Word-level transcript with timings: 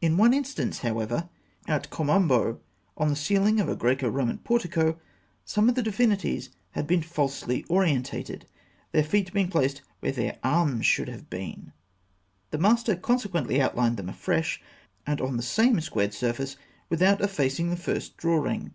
In 0.00 0.16
one 0.16 0.32
instance, 0.32 0.78
however, 0.78 1.28
at 1.66 1.90
Kom 1.90 2.08
Ombo, 2.08 2.58
on 2.96 3.10
the 3.10 3.14
ceiling 3.14 3.60
of 3.60 3.68
a 3.68 3.76
Graeco 3.76 4.10
Roman 4.10 4.38
portico, 4.38 4.98
some 5.44 5.68
of 5.68 5.74
the 5.74 5.82
divinities 5.82 6.48
had 6.70 6.86
been 6.86 7.02
falsely 7.02 7.64
oriented, 7.64 8.46
their 8.92 9.02
feet 9.04 9.30
being 9.34 9.50
placed 9.50 9.82
where 10.00 10.10
their 10.12 10.38
arms 10.42 10.86
should 10.86 11.08
have 11.08 11.28
been. 11.28 11.74
The 12.50 12.56
master 12.56 12.96
consequently 12.96 13.60
outlined 13.60 13.98
them 13.98 14.08
afresh, 14.08 14.58
and 15.06 15.20
on 15.20 15.36
the 15.36 15.42
same 15.42 15.78
squared 15.82 16.14
surface, 16.14 16.56
without 16.88 17.20
effacing 17.20 17.68
the 17.68 17.76
first 17.76 18.16
drawing. 18.16 18.72